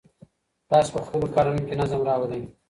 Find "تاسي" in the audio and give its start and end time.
0.69-0.89